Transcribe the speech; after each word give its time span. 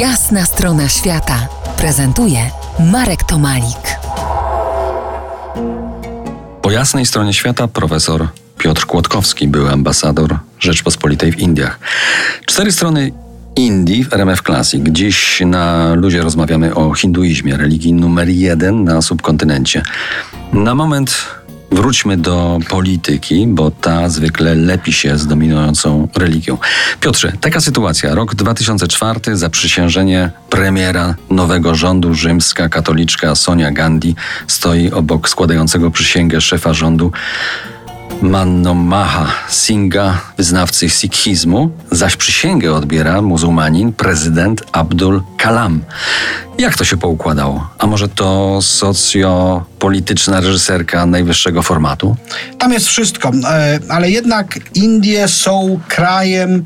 Jasna 0.00 0.44
strona 0.44 0.88
świata 0.88 1.48
prezentuje 1.76 2.50
Marek 2.92 3.24
Tomalik. 3.24 3.98
Po 6.62 6.70
jasnej 6.70 7.06
stronie 7.06 7.32
świata 7.32 7.68
profesor 7.68 8.28
Piotr 8.58 8.86
Kłodkowski, 8.86 9.48
był 9.48 9.68
ambasador 9.68 10.38
Rzeczpospolitej 10.58 11.32
w 11.32 11.38
Indiach. 11.38 11.78
Cztery 12.46 12.72
strony 12.72 13.12
Indii 13.56 14.04
w 14.04 14.12
RMF 14.12 14.42
Classic. 14.42 14.82
Dziś 14.88 15.42
na 15.46 15.94
ludzie 15.94 16.22
rozmawiamy 16.22 16.74
o 16.74 16.94
hinduizmie, 16.94 17.56
religii 17.56 17.92
numer 17.92 18.28
jeden 18.28 18.84
na 18.84 19.02
subkontynencie. 19.02 19.82
Na 20.52 20.74
moment 20.74 21.35
Wróćmy 21.70 22.16
do 22.16 22.58
polityki, 22.68 23.46
bo 23.46 23.70
ta 23.70 24.08
zwykle 24.08 24.54
lepi 24.54 24.92
się 24.92 25.18
z 25.18 25.26
dominującą 25.26 26.08
religią. 26.16 26.58
Piotrze, 27.00 27.32
taka 27.40 27.60
sytuacja. 27.60 28.14
Rok 28.14 28.34
2004, 28.34 29.36
zaprzysiężenie 29.36 30.30
premiera 30.50 31.14
nowego 31.30 31.74
rządu, 31.74 32.14
rzymska 32.14 32.68
katoliczka 32.68 33.34
Sonia 33.34 33.72
Gandhi 33.72 34.14
stoi 34.46 34.90
obok 34.90 35.28
składającego 35.28 35.90
przysięgę 35.90 36.40
szefa 36.40 36.74
rządu 36.74 37.12
Maha 38.22 39.26
Singha, 39.48 40.20
wyznawcy 40.36 40.90
sikhizmu, 40.90 41.70
zaś 41.90 42.16
przysięgę 42.16 42.74
odbiera 42.74 43.22
muzułmanin 43.22 43.92
prezydent 43.92 44.62
Abdul 44.72 45.22
Kalam. 45.38 45.82
Jak 46.58 46.76
to 46.76 46.84
się 46.84 46.96
poukładało? 46.96 47.70
A 47.78 47.86
może 47.86 48.08
to 48.08 48.58
socjopolityczna 48.62 50.40
reżyserka 50.40 51.06
najwyższego 51.06 51.62
formatu? 51.62 52.16
Tam 52.58 52.72
jest 52.72 52.86
wszystko, 52.86 53.32
e, 53.48 53.78
ale 53.88 54.10
jednak 54.10 54.58
Indie 54.74 55.28
są 55.28 55.80
krajem 55.88 56.64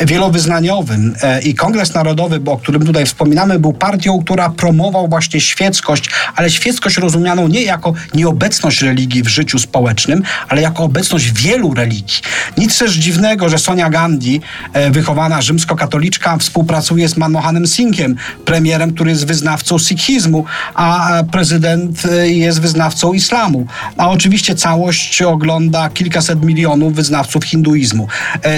wielowyznaniowym 0.00 1.14
e, 1.22 1.42
i 1.42 1.54
Kongres 1.54 1.94
Narodowy, 1.94 2.40
o 2.46 2.56
którym 2.56 2.86
tutaj 2.86 3.06
wspominamy, 3.06 3.58
był 3.58 3.72
partią, 3.72 4.22
która 4.24 4.50
promował 4.50 5.08
właśnie 5.08 5.40
świeckość, 5.40 6.10
ale 6.36 6.50
świeckość 6.50 6.96
rozumianą 6.96 7.48
nie 7.48 7.62
jako 7.62 7.92
nieobecność 8.14 8.82
religii 8.82 9.22
w 9.22 9.28
życiu 9.28 9.58
społecznym, 9.58 10.22
ale 10.48 10.62
jako 10.62 10.84
obecność 10.84 11.32
wielu 11.32 11.74
religii. 11.74 12.20
Nic 12.56 12.78
też 12.78 12.94
dziwnego, 12.94 13.48
że 13.48 13.58
Sonia 13.58 13.90
Gandhi, 13.90 14.40
e, 14.72 14.90
wychowana 14.90 15.42
rzymskokatoliczka, 15.42 16.36
współpracuje 16.38 17.08
z 17.08 17.16
Manmohanem 17.16 17.66
Singhem, 17.66 18.16
premierem, 18.44 18.94
który 18.94 19.10
jest 19.10 19.26
wyznawcą 19.26 19.78
sikhizmu, 19.78 20.44
a 20.74 21.10
prezydent 21.32 22.02
e, 22.06 22.28
jest 22.28 22.60
wyznawcą 22.60 23.12
islamu. 23.12 23.66
A 23.96 24.10
oczywiście 24.10 24.54
całość 24.54 25.22
ogląda 25.22 25.88
kilkaset 25.88 26.44
milionów 26.44 26.94
wyznawców 26.94 27.44
hinduizmu. 27.44 28.08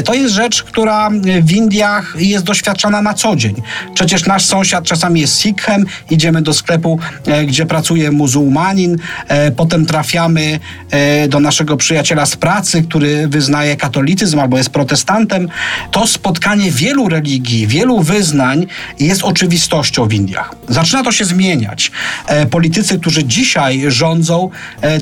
To 0.04 0.14
jest 0.14 0.34
rzecz, 0.34 0.62
która 0.62 1.10
w 1.42 1.52
Indiach 1.52 2.14
jest 2.18 2.44
doświadczana 2.44 3.02
na 3.02 3.14
co 3.14 3.36
dzień. 3.36 3.54
Przecież 3.94 4.26
nasz 4.26 4.44
sąsiad 4.44 4.84
czasami 4.84 5.20
jest 5.20 5.40
Sikhem, 5.40 5.86
idziemy 6.10 6.42
do 6.42 6.54
sklepu, 6.54 6.98
e, 7.26 7.44
gdzie 7.44 7.66
pracuje 7.66 8.10
muzułmanin, 8.10 8.96
e, 9.28 9.50
potem 9.50 9.86
trafiamy 9.86 10.60
e, 10.90 11.28
do 11.28 11.40
naszego 11.40 11.76
przyjaciela 11.76 12.26
z 12.26 12.36
pracy, 12.36 12.82
który 12.82 13.28
wyznaje 13.28 13.76
katolicyzm 13.76 14.38
albo 14.38 14.58
jest 14.58 14.70
protestantem. 14.70 15.48
To 15.90 16.06
spotkanie 16.06 16.70
wielu 16.70 17.08
religii, 17.08 17.66
wielu 17.66 18.00
wyznań 18.02 18.66
jest 19.00 19.22
oczywistością 19.22 20.08
w 20.08 20.12
Indiach. 20.12 20.54
Zaczyna 20.68 21.02
to 21.02 21.12
się 21.12 21.24
zmieniać. 21.24 21.90
Politycy, 22.50 22.98
którzy 22.98 23.24
dzisiaj 23.24 23.84
rządzą, 23.88 24.50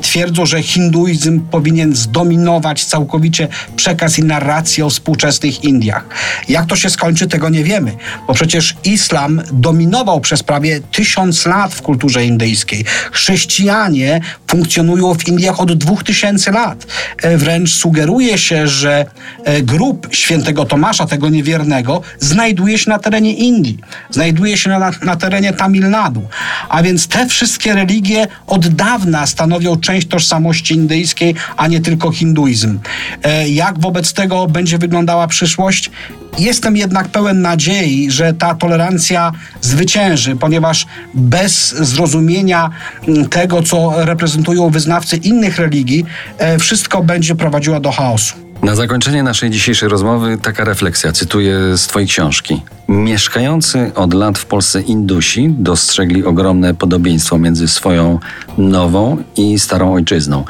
twierdzą, 0.03 0.47
że 0.47 0.63
hinduizm 0.63 1.41
powinien 1.41 1.95
zdominować 1.95 2.85
całkowicie 2.85 3.49
przekaz 3.77 4.19
i 4.19 4.25
narrację 4.25 4.87
o 4.87 4.91
współczesnych 4.91 5.65
Indiach. 5.65 6.05
Jak 6.49 6.67
to 6.67 6.77
się 6.77 6.91
skończy, 6.91 7.27
tego 7.27 7.49
nie 7.49 7.65
wiemy, 7.65 7.93
bo 8.27 8.35
przecież 8.35 8.75
islam 8.85 9.43
dominował 9.53 10.21
przez 10.21 10.43
prawie 10.43 10.81
tysiąc 10.81 11.47
lat 11.47 11.75
w 11.75 11.83
kulturze 11.83 12.25
indyjskiej. 12.25 12.85
Chrześcijanie 13.13 14.21
funkcjonują 14.47 15.15
w 15.15 15.29
Indiach 15.29 15.61
od 15.61 15.73
dwóch 15.73 16.05
tysięcy 16.05 16.51
lat. 16.51 16.87
E, 17.23 17.37
wręcz 17.37 17.75
sugeruje 17.75 18.39
się, 18.39 18.69
że 18.69 19.07
e, 19.45 19.63
grób 19.63 20.09
świętego 20.11 20.65
Tomasza, 20.65 21.07
tego 21.07 21.29
niewiernego, 21.29 22.03
znajduje 22.21 22.79
się 22.79 22.91
na 22.91 22.99
terenie 22.99 23.33
Indii, 23.33 23.79
znajduje 24.11 24.57
się 24.57 24.71
na, 24.71 24.91
na 25.03 25.17
terenie 25.17 25.53
Tamil 25.53 25.91
Nadu. 25.91 26.29
A 26.69 26.83
więc 26.83 27.09
te 27.09 27.27
wszystkie 27.27 27.75
religie 27.75 28.27
od 28.47 28.69
dawna 28.69 29.27
stanowią 29.27 29.77
część 29.77 30.09
tożsamości 30.09 30.75
indyjskiej, 30.75 31.35
a 31.57 31.67
nie 31.67 31.81
tylko 31.81 32.13
hinduizm. 32.13 32.79
E, 33.23 33.49
jak 33.49 33.81
wobec 33.81 34.13
tego 34.13 34.47
będzie 34.47 34.79
wyglądała 34.79 35.27
przyszłość? 35.29 35.91
Jestem 36.39 36.77
jednak 36.77 37.09
pełen 37.09 37.43
nadziei, 37.43 38.11
że 38.11 38.35
ta 38.35 38.55
tolerancja 38.55 39.33
zwycięży, 39.61 40.37
ponieważ 40.37 40.87
bez 41.15 41.75
zrozumienia 41.75 42.71
mm, 43.09 43.29
tego, 43.29 43.63
co 43.63 43.93
reprezentują 44.05 44.71
wyznawcy 44.71 45.17
innych 45.17 45.59
religii, 45.59 46.05
e, 46.39 46.59
wszystko 46.59 47.03
będzie 47.03 47.35
prowadziło 47.35 47.81
do 47.81 47.91
chaosu. 47.91 48.46
Na 48.67 48.75
zakończenie 48.75 49.23
naszej 49.23 49.51
dzisiejszej 49.51 49.89
rozmowy 49.89 50.39
taka 50.43 50.65
refleksja, 50.65 51.13
cytuję 51.13 51.77
z 51.77 51.87
Twojej 51.87 52.09
książki. 52.09 52.63
Mieszkający 52.89 53.91
od 53.95 54.15
lat 54.15 54.39
w 54.39 54.47
Polsce 54.47 54.81
Indusi 54.81 55.49
dostrzegli 55.59 56.25
ogromne 56.25 56.75
podobieństwo 56.75 57.39
między 57.39 57.69
swoją 57.69 58.19
nową 58.59 59.23
i 59.37 59.59
starą 59.59 59.95
ojczyzną. 59.95 60.45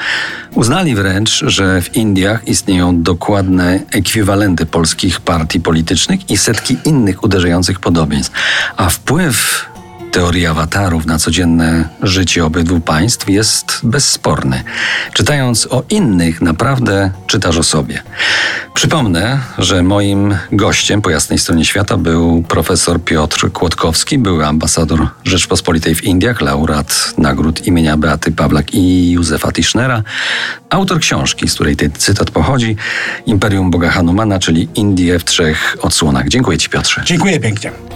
Uznali 0.54 0.94
wręcz, 0.94 1.44
że 1.46 1.82
w 1.82 1.96
Indiach 1.96 2.48
istnieją 2.48 3.02
dokładne 3.02 3.80
ekwiwalenty 3.90 4.66
polskich 4.66 5.20
partii 5.20 5.60
politycznych 5.60 6.30
i 6.30 6.36
setki 6.36 6.76
innych 6.84 7.24
uderzających 7.24 7.80
podobieństw, 7.80 8.32
a 8.76 8.88
wpływ 8.88 9.66
teorii 10.16 10.46
awatarów 10.46 11.06
na 11.06 11.18
codzienne 11.18 11.88
życie 12.02 12.44
obydwu 12.44 12.80
państw 12.80 13.30
jest 13.30 13.80
bezsporny. 13.82 14.62
Czytając 15.12 15.66
o 15.70 15.82
innych, 15.90 16.42
naprawdę 16.42 17.10
czytasz 17.26 17.56
o 17.56 17.62
sobie. 17.62 18.02
Przypomnę, 18.74 19.40
że 19.58 19.82
moim 19.82 20.34
gościem 20.52 21.02
po 21.02 21.10
jasnej 21.10 21.38
stronie 21.38 21.64
świata 21.64 21.96
był 21.96 22.42
profesor 22.48 23.00
Piotr 23.04 23.52
Kłodkowski, 23.52 24.18
były 24.18 24.46
ambasador 24.46 25.08
Rzeczpospolitej 25.24 25.94
w 25.94 26.04
Indiach, 26.04 26.40
laureat 26.40 27.14
nagród 27.18 27.66
imienia 27.66 27.96
Beaty 27.96 28.32
Pawlak 28.32 28.74
i 28.74 29.10
Józefa 29.10 29.52
Tischnera, 29.52 30.02
autor 30.70 31.00
książki, 31.00 31.48
z 31.48 31.54
której 31.54 31.76
ten 31.76 31.92
cytat 31.92 32.30
pochodzi, 32.30 32.76
Imperium 33.26 33.70
Boga 33.70 33.90
Hanumana, 33.90 34.38
czyli 34.38 34.68
Indie 34.74 35.18
w 35.18 35.24
trzech 35.24 35.76
odsłonach. 35.80 36.28
Dziękuję 36.28 36.58
Ci 36.58 36.68
Piotrze. 36.68 37.02
Dziękuję 37.04 37.40
pięknie. 37.40 37.95